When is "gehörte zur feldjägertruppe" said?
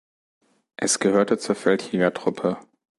0.97-2.57